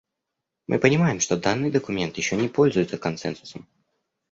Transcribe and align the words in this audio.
Мы 0.65 0.79
понимаем, 0.79 1.19
что 1.19 1.37
данный 1.37 1.69
документ 1.69 2.17
еще 2.17 2.35
не 2.35 2.47
пользуется 2.49 2.97
консенсусом. 2.97 3.67